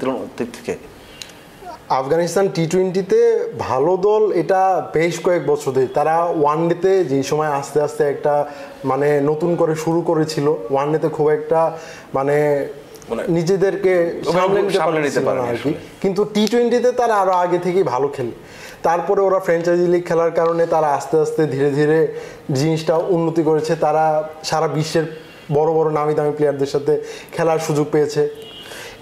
থেকে? 0.58 0.74
আফগানিস্তান 1.98 2.46
টি 2.56 2.64
টোয়েন্টিতে 2.72 3.20
ভালো 3.68 3.94
দল 4.08 4.24
এটা 4.42 4.62
বেশ 4.96 5.14
কয়েক 5.26 5.44
বছর 5.52 5.70
ধরে। 5.76 5.88
তারা 5.98 6.16
ওয়ান 6.42 6.60
ডেতে 6.70 6.92
যেই 7.12 7.24
সময় 7.32 7.52
আস্তে 7.60 7.80
আস্তে 7.88 8.04
একটা 8.14 8.34
মানে 8.92 9.08
নতুন 9.30 9.52
করে 9.62 9.74
শুরু 9.84 10.00
করেছিল 10.10 10.48
ওয়ান 10.74 10.88
ডেতে 10.94 11.10
খুব 11.18 11.28
একটা 11.38 11.60
মানে 12.18 12.38
মানে 13.10 13.22
নিজেদেরকে 13.38 13.94
সামলে 14.78 15.00
নিতে 15.06 15.22
পারেনি 15.28 15.48
আর 15.54 15.58
কি। 15.64 15.72
কিন্তু 16.04 16.22
টি 16.34 16.44
টোয়েন্টিতে 16.52 16.90
তারা 17.02 17.16
আরও 17.24 17.34
আগে 17.44 17.60
থেকেই 17.66 17.86
ভালো 17.94 18.08
খেলে। 18.16 18.34
তারপরে 18.88 19.20
ওরা 19.28 19.40
ফ্র্যাঞ্চাইজি 19.46 19.88
লিগ 19.94 20.04
খেলার 20.10 20.32
কারণে 20.40 20.64
তারা 20.74 20.90
আস্তে 20.98 21.16
আস্তে 21.24 21.42
ধীরে 21.54 21.70
ধীরে 21.80 22.00
জিনিসটা 22.60 22.94
উন্নতি 23.16 23.42
করেছে। 23.50 23.74
তারা 23.86 24.06
সারা 24.50 24.68
বিশ্বের 24.78 25.06
বড় 25.58 25.70
বড় 25.78 25.88
নামি 25.98 26.14
দামি 26.18 26.34
প্লেয়ারদের 26.38 26.70
সাথে 26.74 26.94
খেলার 27.36 27.60
সুযোগ 27.68 27.88
পেয়েছে। 27.96 28.24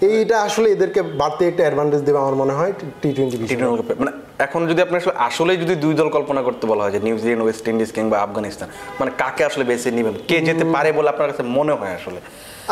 এইটা 0.06 0.36
আসলে 0.46 0.68
এদেরকে 0.76 1.00
বাড়তে 1.20 1.42
একটা 1.50 1.62
অ্যাডভান্টেজ 1.66 2.00
দেবে 2.06 2.18
আমার 2.24 2.36
মনে 2.42 2.54
হয় 2.58 2.72
টি 3.02 3.08
টোয়েন্টি 3.16 3.36
টি 3.50 3.56
টোয়েন্টি 3.60 3.94
মানে 4.02 4.12
এখন 4.46 4.60
যদি 4.70 4.80
আপনি 4.86 4.96
আসলে 5.00 5.14
আসলে 5.28 5.52
যদি 5.62 5.74
দুই 5.84 5.94
দল 6.00 6.08
কল্পনা 6.16 6.40
করতে 6.46 6.64
বলা 6.70 6.82
হয় 6.84 6.92
যে 6.96 7.00
নিউজিল্যান্ড 7.08 7.42
ওয়েস্ট 7.44 7.64
ইন্ডিজ 7.72 7.90
কিংবা 7.96 8.16
আফগানিস্তান 8.26 8.68
মানে 9.00 9.10
কাকে 9.20 9.42
আসলে 9.48 9.64
বেছে 9.70 9.88
নেবেন? 9.96 10.14
কে 10.28 10.36
যেতে 10.48 10.64
পারে 10.74 10.88
বলে 10.98 11.08
আপনার 11.12 11.28
কাছে 11.30 11.44
মনে 11.58 11.74
হয় 11.80 11.94
আসলে? 11.98 12.20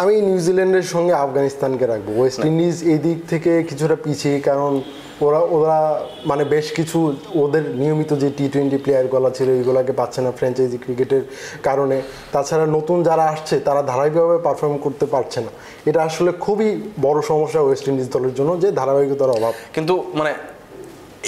আমি 0.02 0.14
নিউজিল্যান্ডের 0.28 0.86
সঙ্গে 0.94 1.14
আফগানিস্তানকে 1.24 1.84
রাখব। 1.92 2.08
ওয়েস্ট 2.18 2.38
ইন্ডিজ 2.50 2.76
এই 2.92 2.98
দিক 3.06 3.18
থেকে 3.32 3.52
কিছুটা 3.68 3.96
পিছিয়ে 4.04 4.36
কারণ 4.48 4.72
ওরা 5.20 5.38
ওরা 5.38 6.00
মানে 6.26 6.44
বেশ 6.44 6.72
কিছু 6.72 7.16
ওদের 7.34 7.64
নিয়মিত 7.82 8.10
যে 8.22 8.30
টি 8.36 8.48
টোয়েন্টি 8.48 8.76
প্লেয়ারগুলো 8.76 9.30
ছিল 9.30 9.48
এইগুলোকে 9.50 9.92
পাচ্ছে 9.92 10.20
না 10.22 10.30
ফ্র্যাঞ্চাইজি 10.30 10.78
ক্রিকেটের 10.78 11.22
কারণে। 11.62 12.02
তাছাড়া 12.32 12.66
নতুন 12.66 13.02
যারা 13.02 13.24
আসছে, 13.24 13.60
তারা 13.60 13.82
ধারাবাহিকভাবে 13.82 14.38
পারফর্ম 14.38 14.76
করতে 14.78 15.06
পারছে 15.06 15.40
না। 15.40 15.50
এটা 15.86 16.02
আসলে 16.02 16.32
খুবই 16.32 16.68
বড় 17.00 17.18
সমস্যা 17.22 17.60
ওয়েস্ট 17.60 17.88
ইন্ডিজ 17.88 18.08
দলের 18.12 18.34
জন্য, 18.34 18.60
যে 18.60 18.72
ধারাবাহিকতার 18.72 19.30
অভাব। 19.30 19.52
কিন্তু 19.74 19.94
মানে 20.14 20.32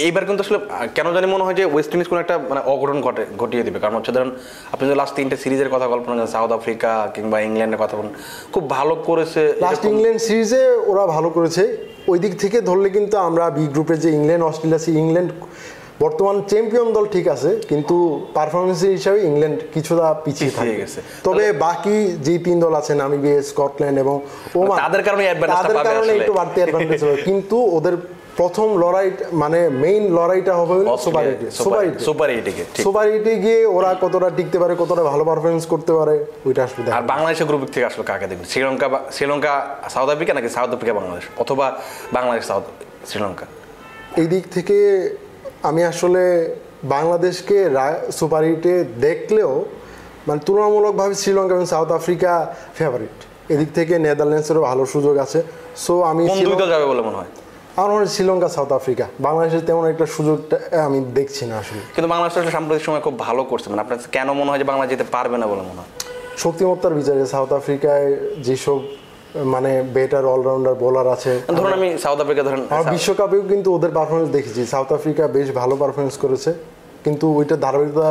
এইবার 0.06 0.24
কিন্তু 0.28 0.42
আসলে 0.46 0.58
কেন 0.96 1.06
জানি 1.16 1.26
মনে 1.34 1.44
হয় 1.46 1.56
যে 1.60 1.64
ওয়েস্ট 1.72 1.90
ইন্ডিজ 1.94 2.08
কোনো 2.12 2.20
একটা 2.24 2.34
মানে 2.50 2.60
অঘটন 2.72 2.98
ঘটে 3.06 3.22
ঘটিয়ে 3.42 3.64
দিবে। 3.66 3.78
কারণ 3.84 3.94
হচ্ছে 3.98 4.12
ধরুন 4.16 4.30
আপনি 4.74 4.84
যদি 4.88 4.96
লাস্ট 5.00 5.14
তিনটে 5.16 5.36
সিরিজের 5.42 5.70
কথা 5.74 5.86
কল্পনা 5.92 6.12
করেন 6.14 6.30
সাউথ 6.34 6.50
আফ্রিকা 6.58 6.90
কিংবা 7.14 7.36
ইংল্যান্ডের 7.48 7.80
কথা 7.82 7.94
বলেন 7.98 8.12
খুব 8.54 8.64
ভালো 8.76 8.94
করেছে 9.08 9.42
লাস্ট 9.66 9.84
ইংল্যান্ড 9.92 10.20
সিরিজে 10.26 10.62
ওরা 10.90 11.04
ভালো 11.14 11.28
করেছে। 11.36 11.62
ওই 12.12 12.18
দিক 12.24 12.32
থেকে 12.42 12.58
ধরলে 12.68 12.88
কিন্তু 12.96 13.16
আমরা 13.28 13.44
বি 13.56 13.64
গ্রুপে 13.74 13.94
যে 14.04 14.08
ইংল্যান্ড 14.18 14.44
অস্ট্রেলিয়া 14.48 14.80
আছে 14.82 14.90
ইংল্যান্ড 15.02 15.30
বর্তমান 16.04 16.36
চ্যাম্পিয়ন 16.50 16.88
দল 16.96 17.04
ঠিক 17.14 17.26
আছে 17.34 17.50
কিন্তু 17.70 17.96
পারফরমেন্স 18.36 18.80
হিসাবে 18.98 19.18
ইংল্যান্ড 19.30 19.58
কিছুটা 19.74 20.06
পিছিয়ে 20.24 20.50
পিছিয়ে 20.50 20.52
থাকে। 20.58 20.74
গেছে। 20.82 21.00
তবে 21.26 21.44
বাকি 21.66 21.96
যে 22.26 22.34
তিন 22.46 22.56
দল 22.64 22.72
আছে 22.80 22.92
নামিবিয়া 23.02 23.36
স্কটল্যান্ড 23.50 23.96
এবং 24.04 24.14
ওমান 24.60 24.76
তাদের 24.84 25.02
কারণে 25.06 25.24
তাদের 25.56 25.76
কারণে 25.88 26.12
একটু 26.18 26.32
বাড়তি 26.38 26.58
অ্যাডভান্টেজ 26.62 27.00
হবে। 27.04 27.20
কিন্তু 27.28 27.56
ওদের 27.76 27.94
প্রথম 28.38 28.78
লড়াই 28.78 29.08
মানে 29.32 29.58
মেইন 29.82 30.04
লড়াইটা 30.14 30.52
হবে 30.54 30.76
সুপার 30.98 31.24
এইটে 31.26 31.46
সুপার 31.50 31.80
এইটে 31.84 31.98
সুপার 31.98 32.28
এইটিকে 32.30 32.62
ঠিক। 32.74 32.82
সুপার 32.82 33.06
এইটে 33.08 33.36
গিয়ে 33.36 33.66
ওরা 33.66 33.94
কতটা 34.00 34.30
টিকতে 34.30 34.58
পারে 34.58 34.74
কতটা 34.78 35.02
ভালো 35.02 35.24
পারফরমেন্স 35.24 35.64
করতে 35.66 35.92
পারে 35.92 36.14
ওইটা 36.46 36.60
আসলে 36.64 36.88
আর 36.92 37.02
বাংলাদেশের 37.02 37.46
গ্রুপ 37.46 37.62
থেকে 37.64 37.86
আসলে 37.86 38.04
কাকে 38.04 38.26
দেখবেন 38.26 38.46
শ্রীলঙ্কা 38.48 38.88
বা 38.88 38.98
শ্রীলঙ্কা 39.10 39.52
সাউথ 39.90 40.08
আফ্রিকা 40.10 40.32
নাকি 40.34 40.48
সাউথ 40.48 40.70
আফ্রিকা 40.74 40.94
বাংলাদেশ 40.94 41.24
অথবা 41.38 41.66
বাংলাদেশ 42.12 42.44
সাউথ 42.46 42.64
শ্রীলঙ্কা? 43.06 43.46
এই 44.16 44.26
দিক 44.26 44.44
থেকে 44.54 44.76
আমি 45.62 45.84
আসলে 45.84 46.22
বাংলাদেশকে 46.84 47.58
সুপার 48.12 48.44
এইটে 48.44 48.84
দেখলেও 49.00 49.52
মানে 50.26 50.40
তুলনামূলকভাবে 50.46 51.14
শ্রীলঙ্কা 51.14 51.54
এবং 51.54 51.66
সাউথ 51.66 51.90
আফ্রিকা 51.92 52.32
ফেভারিট 52.74 53.16
এদিক 53.48 53.70
থেকে 53.74 53.94
নেদারল্যান্ডসেরও 53.98 54.60
ভালো 54.60 54.82
সুযোগ 54.86 55.14
আছে। 55.16 55.38
সো 55.76 55.94
আমি 56.02 56.22
শ্রীলঙ্কা- 56.28 56.66
যাবে 56.66 56.86
বলে 56.86 57.02
মনে 57.02 57.16
হয়? 57.16 57.30
আমার 57.80 57.90
মনে 57.94 58.06
শ্রীলঙ্কা 58.14 58.48
সাউথ 58.56 58.70
আফ্রিকা। 58.78 59.06
বাংলাদেশের 59.26 59.62
তেমন 59.68 59.84
একটা 59.92 60.06
সুযোগটা 60.16 60.56
আমি 60.88 60.98
দেখছি 61.18 61.42
না 61.50 61.54
আসলে। 61.62 61.82
কিন্তু 61.94 62.08
বাংলাদেশ 62.12 62.32
সাম্প্রতিক 62.56 62.84
সময় 62.88 63.02
খুব 63.06 63.16
ভালো 63.26 63.42
করছে। 63.50 63.66
মানে 63.70 63.80
আপনার 63.84 63.98
কেন 64.16 64.28
মনে 64.40 64.48
হয় 64.50 64.60
যে 64.62 64.66
বাংলা 64.72 64.84
যেতে 64.92 65.04
পারবে 65.14 65.36
না 65.42 65.46
বলে 65.52 65.62
মনে 65.68 65.80
হয়? 65.80 65.90
শক্তিমত্তার 66.42 66.94
বিচারে 66.98 67.22
সাউথ 67.34 67.50
আফ্রিকায় 67.60 68.08
যেসব 68.46 68.78
মানে 69.54 69.70
বেটার 69.96 70.24
অলরাউন্ডার 70.34 70.74
বোলার 70.82 71.08
আছে 71.16 71.32
ধরুন 71.58 71.72
আমি 71.78 71.88
সাউথ 72.04 72.18
আফ্রিকা 72.24 72.42
ধরেন 72.48 72.62
বিশ্বকাপেও 72.94 73.42
কিন্তু 73.52 73.68
ওদের 73.76 73.92
পারফরমেন্স 73.98 74.30
দেখেছি। 74.36 74.60
সাউথ 74.74 74.88
আফ্রিকা 74.98 75.22
বেশ 75.36 75.48
ভালো 75.60 75.74
পারফরমেন্স 75.82 76.14
করেছে। 76.24 76.50
কিন্তু 77.04 77.26
ওইটা 77.38 77.56
ধারাবাহিকতা 77.64 78.06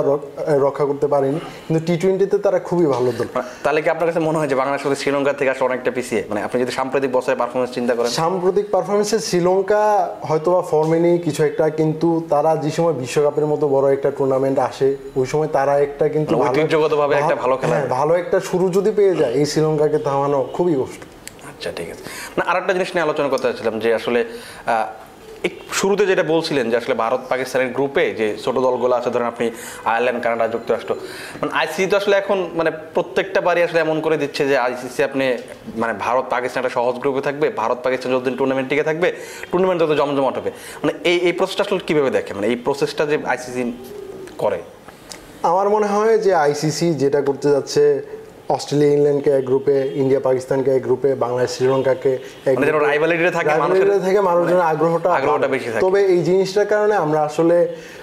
রক্ষা 0.65 0.86
করতে 0.89 1.08
পারেনি। 1.13 1.39
কিন্তু 1.65 1.82
টি 1.88 1.94
টোয়েন্টিতে 2.01 2.38
তারা 2.46 2.60
খুবই 2.67 2.88
ভালো 2.96 3.10
দল। 3.17 3.27
তাহলে 3.65 3.79
কি 3.84 3.89
আপনার 3.94 4.08
কাছে 4.10 4.22
মনে 4.27 4.38
হয় 4.39 4.50
যে 4.51 4.56
বাংলাদেশ 4.62 4.82
শ্রীলঙ্কা 5.01 5.34
থেকে 5.39 5.50
আসলে 5.53 5.65
অনেকটা 5.70 5.91
পিছিয়ে? 5.98 6.22
মানে 6.29 6.39
আপনি 6.48 6.58
যদি 6.63 6.74
সাম্প্রতিক 6.79 7.12
বছরের 7.17 7.38
পারফরমেন্স 7.41 7.72
চিন্তা 7.77 7.94
করেন। 7.98 8.10
সাম্প্রতিক 8.22 8.65
পারফরমেন্সে 8.74 9.17
শ্রীলঙ্কা 9.27 9.84
হয়তোবা 10.29 10.62
ফর্মে 10.72 10.98
নেই 11.06 11.15
কিছু 11.25 11.41
একটা 11.50 11.65
কিন্তু 11.79 12.08
তারা 12.34 12.51
যে 12.63 12.72
সময় 12.77 12.96
বিশ্বকাপের 13.03 13.48
মতো 13.51 13.65
বড় 13.75 13.86
একটা 13.96 14.10
টুর্নামেন্ট 14.17 14.58
আসে 14.70 14.88
ওই 15.20 15.25
সময় 15.32 15.50
তারা 15.58 15.74
একটা 15.86 16.06
কিন্তু 16.15 16.32
মানে 16.38 16.50
ঐতিহ্যগতভাবে 16.51 17.13
একটা 17.22 17.36
ভালো 17.44 17.56
খেলা। 17.60 17.75
হ্যাঁ, 17.75 17.88
ভালো 18.00 18.13
একটা 18.22 18.38
শুরু 18.50 18.65
যদি 18.77 18.91
পেয়ে 18.98 19.13
যায় 19.22 19.34
এই 19.39 19.46
শ্রীলঙ্কাকে 19.51 20.00
থামানো 20.08 20.39
খুবই 20.56 20.75
কষ্ট। 20.82 21.01
আচ্ছা 21.50 21.70
ঠিক 21.77 21.88
আছে। 21.94 22.03
না 22.38 22.44
আরেকটা 22.51 22.72
জিনিস 22.77 22.89
নিয়ে 22.94 23.06
আলোচনা 23.08 23.27
করতে 23.32 23.46
চাচ্ছিলাম 23.48 23.75
যে 23.84 23.89
আসলে 24.00 24.20
শুরুতে 25.79 26.03
যেটা 26.12 26.24
বলছিলেন 26.34 26.65
যে 26.72 26.75
আসলে 26.82 26.96
ভারত 27.03 27.22
পাকিস্তানের 27.32 27.70
গ্রুপে 27.77 28.06
যে 28.20 28.27
ছোট 28.44 28.56
দলগুলো 28.65 28.94
আছে, 29.00 29.10
ধরেন 29.13 29.29
আপনি 29.34 29.46
আয়ারল্যান্ড, 29.91 30.20
কানাডা 30.24 30.46
যুক্তরাষ্ট্র 30.56 30.94
মানে 31.39 31.51
আইসিসি 31.60 31.88
তো 31.91 31.96
আসলে 32.01 32.15
এখন 32.22 32.38
মানে 32.60 32.72
প্রত্যেকটা 32.96 33.39
বারই 33.48 33.62
আসলে 33.67 33.79
এমন 33.86 33.98
করে 34.06 34.17
দিচ্ছে 34.24 34.44
যে 34.51 34.56
আইসিসি 34.65 35.01
আপনি 35.10 35.25
মানে 35.82 35.94
ভারত 36.06 36.25
পাকিস্তান 36.34 36.60
একটা 36.62 36.74
সহজ 36.77 36.96
গ্রুপে 37.01 37.22
থাকবে, 37.27 37.48
ভারত 37.62 37.79
পাকিস্তান 37.86 38.10
যতদিন 38.15 38.36
টুর্নামেন্ট 38.39 38.67
টিকে 38.70 38.86
থাকবে 38.89 39.08
টুর্নামেন্ট 39.51 39.79
তত 39.82 39.91
জমজমাট 40.00 40.36
হবে। 40.39 40.51
মানে 40.82 40.94
এই 41.12 41.17
এই 41.27 41.34
প্রসেসটা 41.39 41.63
আসলে 41.65 41.82
কীভাবে 41.88 42.12
দেখে 42.17 42.32
মানে 42.38 42.46
এই 42.51 42.58
প্রসেসটা 42.65 43.03
যে 43.12 43.15
আইসিসি 43.32 43.63
করে? 44.44 44.60
আমার 45.51 45.67
মনে 45.75 45.88
হয় 45.94 46.15
যে 46.25 46.32
আইসিসি 46.46 46.88
যেটা 47.01 47.20
করতে 47.27 47.48
যাচ্ছে 47.56 47.84
অস্ট্রেলিয়া 48.49 48.91
ইংল্যান্ডকে 48.93 49.31
এক 49.31 49.43
গ্রুপে 49.45 49.91
ইন্ডিয়া 49.95 50.19
পাকিস্তানকে 50.19 50.71
এক 50.71 50.83
গ্রুপে 50.83 51.15
বাংলাদেশ 51.15 51.49
শ্রীলঙ্কাকে 51.51 52.11
মানে 52.45 52.65
থাকে 53.31 53.49
মানুষের- 53.59 54.03
থেকে 54.05 54.21
মানুষের 54.21 54.59
আগ্রহটা 54.71 55.09
আগ্রহটা 55.13 55.47
বেশি 55.47 55.69
থাকে। 55.69 55.81
তবে 55.81 55.99
এই 56.05 56.19
জিনিসটার 56.23 56.65
কারণে 56.65 56.95
আমরা 56.95 57.19
আসলে 57.21 57.57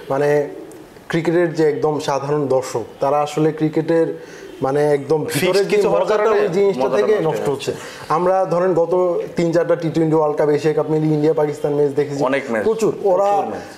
মানে 0.09 0.29
ক্রিকেটের 1.09 1.53
যে 1.53 1.63
একদম 1.69 1.99
সাধারণ 1.99 2.47
দর্শক 2.47 2.83
তারা 2.99 3.17
আসলে 3.21 3.51
ক্রিকেটের 3.51 4.07
মানে 4.61 4.81
একদম 4.91 5.19
জিনিসটা 6.53 6.89
থেকে 6.89 7.13
নষ্ট 7.23 7.45
হচ্ছে। 7.49 7.71
আমরা 8.09 8.45
ধরেন 8.45 8.73
গত 8.73 8.93
তিন 9.35 9.51
চারটা 9.51 9.75
T 9.75 9.89
twenty 9.89 10.15
world 10.15 10.37
cup 10.37 10.49
Asia 10.49 10.73
cup 10.73 10.87
মিলিয়ে 10.89 11.13
ইন্ডিয়া 11.13 11.33
পাকিস্তান 11.33 11.71
ম্যাচ 11.73 11.91
দেখেছি 11.95 12.21
প্রচুর। 12.63 12.91
ওরা 13.03 13.29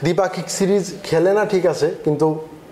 দ্বিপাক্ষিক 0.03 0.47
সিরিজ 0.49 0.85
খেলে 1.03 1.33
না 1.33 1.45
ঠিক 1.45 1.65
আছে 1.65 1.87
কিন্তু 2.03 2.27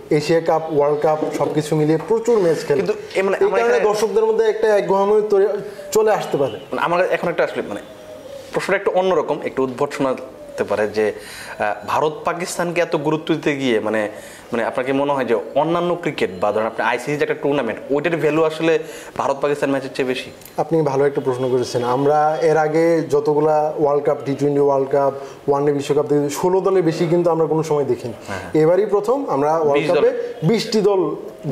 এশিয়া 0.10 0.42
কাপ 0.42 0.74
ওয়ার্ল্ড 0.74 1.02
কাপ 1.02 1.18
সবকিছু 1.38 1.76
মিলিয়ে 1.76 2.00
প্রচুর 2.08 2.40
ম্যাচ 2.40 2.66
খেলে। 2.66 2.82
কিন্তু 2.82 3.24
মানে 3.24 3.38
আমাদের 3.46 3.66
কারণে 3.66 3.80
দর্শকদের 3.80 4.26
মধ্যে 4.26 4.46
একটা 4.46 4.82
তৈরি- 5.30 5.48
চলে 5.92 6.12
আসতে 6.12 6.38
পারে। 6.38 6.52
মানে 6.52 6.82
আমার 6.82 7.12
এখন 7.12 7.30
একটা 7.30 7.44
আসলে 7.44 7.62
মানে 7.62 7.82
প্রশ্নটা 8.54 8.78
একটু 8.78 8.92
অন্যরকম 8.92 9.42
একটু 9.44 9.64
উদ্ভট 9.64 9.94
শোনাতে 9.94 10.64
পারে 10.64 10.88
যে 10.88 11.14
ভারত 11.88 12.14
পাকিস্তানকে 12.26 12.82
এত 12.82 12.96
গুরুত্ব 12.96 13.34
দিতে 13.34 13.56
গিয়ে 13.56 13.80
মানে 13.80 14.10
মানে 14.56 14.68
আপনাকে 14.72 14.92
মনে 15.02 15.12
হয় 15.16 15.28
যে 15.32 15.36
অন্যান্য 15.62 15.92
ক্রিকেট 16.04 16.32
বা 16.42 16.50
ধরেন 16.54 16.68
আপনি 16.72 16.82
আইসিসি 16.92 17.16
যে 17.20 17.24
একটা 17.28 17.40
টুর্নামেন্ট 17.44 17.80
ওইটার 17.96 18.16
ভ্যালু 18.24 18.42
আসলে 18.50 18.74
ভারত 19.20 19.38
পাকিস্তান 19.44 19.70
ম্যাচের 19.74 19.94
চেয়ে 19.96 20.10
বেশি? 20.12 20.30
আপনি 20.64 20.76
ভালো 20.92 21.04
একটা 21.10 21.22
প্রশ্ন 21.28 21.44
করেছেন। 21.54 21.82
আমরা 21.96 22.20
এর 22.50 22.58
আগে 22.66 22.86
যতগুলা 23.14 23.58
world 23.82 24.04
cup 24.08 24.20
T 24.26 24.34
twenty 24.40 24.64
world 24.68 24.90
cup 24.96 25.14
one 25.50 25.62
day 25.66 25.72
বিশ্বকাপ 25.80 26.06
ষোলো 26.40 26.58
দলের 26.66 26.84
বেশি 26.90 27.04
কিন্তু 27.14 27.28
আমরা 27.34 27.46
কোনো 27.52 27.64
সময় 27.70 27.88
দেখিনি। 27.92 28.16
এবারই 28.62 28.88
প্রথম 28.96 29.18
আমরা 29.36 29.52
ওয়ার্ল্ড 29.66 29.86
হ্যাঁ, 29.86 30.02
কাপে 30.02 30.12
বিশটি 30.50 30.80
দল 30.90 31.02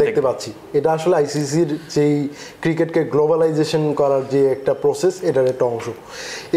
দেখতে 0.02 0.22
পাচ্ছি। 0.26 0.50
এটা 0.78 0.90
আসলে 0.98 1.16
আইসিসির 1.22 1.70
যেই 1.96 2.16
ক্রিকেটকে 2.64 3.02
গ্লোবালাইজেশন 3.14 3.84
করার 4.00 4.24
যে 4.34 4.42
একটা 4.56 4.72
প্রসেস 4.84 5.16
এটার 5.30 5.48
একটা 5.48 5.66
অংশ। 5.72 5.86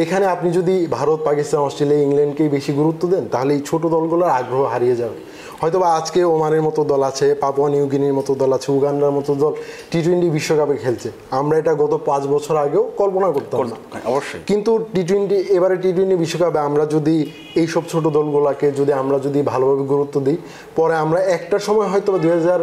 এখানে 0.03 0.25
আপনি 0.35 0.49
যদি 0.59 0.75
ভারত 0.99 1.19
পাকিস্তান 1.29 1.61
অস্ট্রেলিয়া 1.69 2.01
ইংল্যান্ডকেই 2.07 2.49
বেশি 2.57 2.73
গুরুত্ব 2.81 3.03
দেন 3.13 3.25
তাহলে 3.35 3.51
এই 3.57 3.63
ছোট 3.71 3.83
দলগুলোর 3.95 4.31
আগ্রহ 4.41 4.63
হারিয়ে 4.75 4.97
যাবে। 5.03 5.19
হয়তো 5.61 5.79
বা 5.83 5.89
আজকে 6.01 6.21
ওমানের 6.37 6.63
মতো 6.69 6.81
দল 6.93 7.03
আছে 7.11 7.27
পাপুয়া 7.43 7.69
নিউগিনির 7.75 8.15
মতো 8.19 8.33
দল 8.43 8.51
আছে 8.57 8.69
উগান্ডার 8.77 9.13
মতো 9.19 9.33
দল 9.43 9.53
টি 9.91 9.99
টোয়েন্টি 10.05 10.29
বিশ্বকাপে 10.37 10.77
খেলছে। 10.85 11.09
আমরা 11.41 11.55
এটা 11.61 11.73
গত 11.83 11.93
পাঁচ 12.09 12.23
বছর 12.35 12.55
আগেও 12.65 12.85
কল্পনা 13.01 13.29
করতাম 13.37 13.59
না। 13.73 13.77
হ্যাঁ, 13.93 14.05
অবশ্যই। 14.11 14.41
কিন্তু 14.51 14.71
টি 14.95 15.03
টোয়েন্টি 15.09 15.39
এবারে 15.57 15.77
টি 15.83 15.91
টোয়েন্টি 15.97 16.17
বিশ্বকাপে 16.25 16.61
আমরা 16.69 16.85
যদি 16.95 17.17
এই 17.61 17.67
সব 17.75 17.85
ছোট 17.93 18.05
দলগুলোকে 18.17 18.69
যদি 18.79 18.93
আমরা 19.03 19.17
যদি 19.27 19.41
ভালোভাবে 19.53 19.85
গুরুত্ব 19.93 20.17
দিই 20.27 20.39
পরে 20.79 20.95
আমরা 21.05 21.21
একটা 21.37 21.57
সময় 21.67 21.89
হয়তো 21.93 22.11
দুই 22.25 22.33
হাজার 22.39 22.61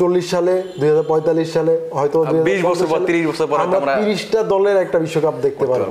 চল্লিশ 0.00 0.26
সালে 0.34 0.54
দুই 0.80 0.88
হাজার 0.90 1.06
পঁয়তাল্লিশ 1.10 1.48
সালে 1.56 1.72
হয়তো 1.98 2.16
20 2.48 2.60
বছর 2.70 2.86
পর, 2.92 2.98
30 3.10 3.24
বছর 3.30 3.46
পর 3.50 3.56
হয়তো 3.60 3.76
আমরা 3.78 3.92
আমরা 3.92 4.00
তিরিশটা 4.00 4.40
দলের 4.54 4.76
একটা 4.84 4.98
বিশ্বকাপ 5.04 5.34
দেখতে 5.46 5.64
পারব। 5.70 5.88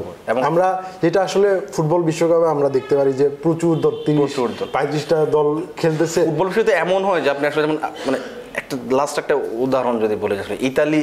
আমরা 0.49 0.67
যেটা 1.03 1.19
আসলে 1.27 1.49
ফুটবল 1.73 2.01
বিশ্বকাপে 2.09 2.47
আমরা 2.55 2.67
দেখতে 2.77 2.93
পারি 2.99 3.11
যে 3.21 3.25
প্রচুর 3.43 3.73
দল 3.85 3.95
তিরিশ 4.07 4.31
পঁয়ত্রিশটা 4.75 5.17
দল 5.35 5.47
খেলতেছে। 5.81 6.19
ফুটবল 6.27 6.47
বিষয়তে 6.51 6.73
এমন 6.85 6.96
হয় 7.09 7.21
যে 7.25 7.29
আপনি 7.35 7.45
আসলে 7.49 7.61
যেমন 7.65 7.77
মানে 8.07 8.19
একটা 8.61 8.75
লাস্ট 8.99 9.15
একটা 9.21 9.35
উদাহরণ 9.65 9.95
যদি 10.03 10.15
বলে 10.23 10.33
আসলে 10.43 10.57
ইতালি 10.69 11.01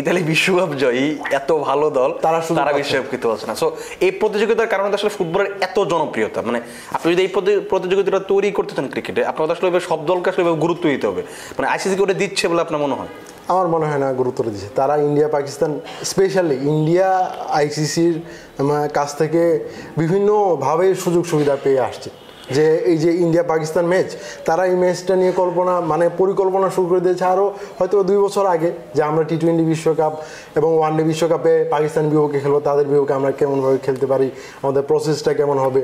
ইতালি 0.00 0.20
বিশ্বকাপ 0.32 0.70
জয়ী 0.82 1.06
এত 1.38 1.50
ভালো 1.68 1.86
দল 1.98 2.10
তারা 2.24 2.38
তারা 2.60 2.72
বিশ্বকাপ 2.80 3.06
খেতে 3.10 3.26
পারছে 3.30 3.46
না। 3.50 3.54
সো 3.62 3.66
এই 4.06 4.12
প্রতিযোগিতার 4.20 4.70
কারণে 4.72 4.88
আসলে 4.98 5.12
ফুটবলের 5.16 5.48
এত 5.66 5.76
জনপ্রিয়তা। 5.92 6.40
মানে 6.48 6.58
আপনি 6.96 7.06
যদি 7.14 7.22
এই 7.26 7.30
প্রতিযোগিতাটা 7.72 8.20
তৈরি 8.32 8.48
করতে 8.58 8.72
চান 8.76 8.86
ক্রিকেটে 8.92 9.20
আপনার 9.30 9.54
আসলে 9.56 9.68
সব 9.90 10.00
দলকে 10.10 10.26
আসলে 10.32 10.44
গুরুত্ব 10.64 10.84
দিতে 10.94 11.06
হবে। 11.10 11.22
মানে 11.56 11.66
আইসিসি 11.72 11.96
করে 12.02 12.14
দিচ্ছে 12.22 12.44
বলে 12.50 12.60
আপনার 12.66 12.80
মনে 12.84 12.94
হয়? 12.98 13.10
আমার 13.52 13.66
মনে 13.74 13.86
হয় 13.90 14.00
না 14.04 14.08
গুরুত্ব 14.20 14.38
দিচ্ছে। 14.54 14.68
তারা 14.80 14.94
ইন্ডিয়া 15.08 15.28
পাকিস্তান 15.36 15.70
স্পেশালি 16.10 16.56
ইন্ডিয়া 16.72 17.08
আইসিসির 17.60 18.16
কাছ 18.98 19.10
থেকে 19.20 19.42
বিভিন্নভাবে 20.00 20.86
সুযোগ 21.04 21.22
সুবিধা 21.32 21.54
পেয়ে 21.64 21.80
আসছে। 21.88 22.10
যে 22.56 22.66
এই 22.90 22.96
যে 23.04 23.10
ইন্ডিয়া 23.24 23.44
পাকিস্তান 23.52 23.84
ম্যাচ 23.92 24.08
তারা 24.48 24.62
এই 24.70 24.76
ম্যাচটা 24.82 25.14
নিয়ে 25.20 25.32
কল্পনা 25.40 25.74
মানে 25.92 26.06
পরিকল্পনা 26.20 26.66
শুরু 26.76 26.86
করে 26.90 27.02
দিয়েছে 27.06 27.24
আরও 27.34 27.46
হয়তো 27.78 27.96
দুই 28.08 28.18
বছর 28.24 28.44
আগে, 28.54 28.70
যে 28.96 29.02
আমরা 29.10 29.22
টি 29.30 29.36
টোয়েন্টি 29.42 29.64
বিশ্বকাপ 29.72 30.12
এবং 30.58 30.70
ওয়ান 30.78 30.92
ডে 30.98 31.02
বিশ্বকাপে 31.10 31.52
পাকিস্তান 31.74 32.04
বিপক্ষে 32.12 32.38
খেলব, 32.44 32.56
তাদের 32.68 32.86
বিপক্ষে 32.92 33.14
আমরা 33.18 33.30
কেমনভাবে 33.40 33.78
খেলতে 33.86 34.06
পারি, 34.12 34.28
আমাদের 34.64 34.82
প্রসেসটা 34.90 35.32
কেমন 35.40 35.56
হবে, 35.64 35.82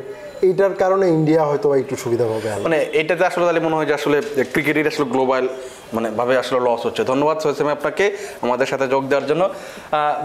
এইটার 0.49 0.75
কারণে 0.83 1.05
ইন্ডিয়া 1.17 1.43
হয়তো 1.50 1.69
একটু 1.83 1.95
সুবিধা 2.02 2.25
পাবে 2.31 2.49
মানে 2.67 2.79
এটাতে 3.00 3.25
আসলে 3.31 3.45
তাহলে 3.47 3.62
মনে 3.67 3.76
হয় 3.79 3.87
যে 3.90 3.95
আসলে 4.00 4.17
ক্রিকেটের 4.52 4.87
আসলে 4.93 5.07
গ্লোবাল 5.14 5.45
মানে 5.97 6.09
ভাবে 6.18 6.35
আসলে 6.42 6.61
লস 6.68 6.80
হচ্ছে। 6.87 7.02
ধন্যবাদ 7.12 7.37
সোহেসেম 7.42 7.68
আপনাকে 7.78 8.04
আমাদের 8.44 8.66
সাথে 8.70 8.87
যোগ 8.94 9.02
দেওয়ার 9.11 9.26
জন্য। 9.30 9.42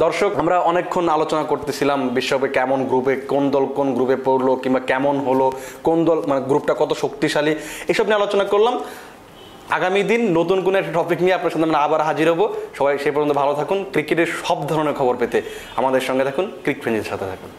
দর্শক, 0.04 0.32
আমরা 0.42 0.56
অনেকক্ষণ 0.72 1.06
আলোচনা 1.18 1.44
করতেছিলাম 1.52 2.00
বিশ্বকাপে 2.16 2.48
কেমন 2.58 2.80
গ্রুপে 2.90 3.14
কোন 3.32 3.44
দল 3.54 3.66
কোন 3.78 3.88
গ্রুপে 3.96 4.18
পড়ল 4.28 4.48
কিংবা 4.64 4.82
কেমন 4.92 5.16
হলো, 5.28 5.48
কোন 5.88 5.98
দল 6.08 6.18
মানে 6.30 6.42
গ্রুপটা 6.50 6.74
কত 6.82 6.92
শক্তিশালী, 7.04 7.54
এসব 7.92 8.06
নিয়ে 8.08 8.20
আলোচনা 8.22 8.46
করলাম। 8.54 8.76
আগামী 9.78 10.02
দিন 10.12 10.22
নতুন 10.38 10.58
কোনো 10.66 10.76
একটা 10.82 10.94
টপিক 11.00 11.20
নিয়ে 11.26 11.36
আপনার 11.38 11.52
সাথে 11.54 11.68
আমরা 11.70 11.82
আবার 11.86 12.06
হাজির 12.08 12.28
হব। 12.32 12.42
সবাই 12.78 12.94
সেই 13.04 13.12
পর্যন্ত 13.14 13.34
ভালো 13.42 13.54
থাকুন। 13.60 13.80
ক্রিকেটের 13.94 14.30
সব 14.46 14.58
ধরনের 14.72 14.96
খবর 15.00 15.16
পেতে 15.22 15.40
আমাদের 15.80 16.02
সঙ্গে 16.08 16.24
থাকুন। 16.28 16.46
ক্রিক 16.64 16.78
ফ্রেন্ডের 16.82 17.10
সাথে 17.12 17.26
থাকুন। 17.32 17.52